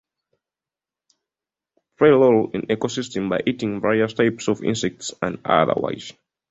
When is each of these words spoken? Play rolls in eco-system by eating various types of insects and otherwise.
Play 1.99 2.09
rolls 2.09 2.55
in 2.55 2.71
eco-system 2.71 3.29
by 3.29 3.43
eating 3.45 3.79
various 3.79 4.15
types 4.15 4.47
of 4.47 4.63
insects 4.63 5.13
and 5.21 5.37
otherwise. 5.45 6.11